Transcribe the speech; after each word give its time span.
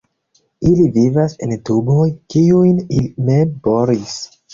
Ili 0.69 0.85
vivas 0.93 1.35
en 1.47 1.53
tuboj, 1.69 2.05
kiujn 2.37 2.79
ili 2.85 3.11
mem 3.29 3.53
boris. 3.69 4.17